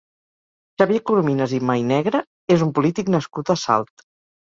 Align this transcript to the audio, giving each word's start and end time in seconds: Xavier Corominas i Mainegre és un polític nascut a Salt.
Xavier 0.81 1.01
Corominas 1.09 1.53
i 1.57 1.59
Mainegre 1.71 2.21
és 2.55 2.63
un 2.69 2.73
polític 2.79 3.13
nascut 3.17 3.53
a 3.55 3.57
Salt. 3.67 4.03